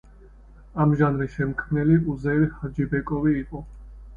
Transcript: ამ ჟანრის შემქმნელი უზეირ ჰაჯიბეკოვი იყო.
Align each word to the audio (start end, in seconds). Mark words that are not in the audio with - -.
ამ 0.85 0.95
ჟანრის 1.01 1.35
შემქმნელი 1.41 1.99
უზეირ 2.15 2.49
ჰაჯიბეკოვი 2.63 3.39
იყო. 3.45 3.63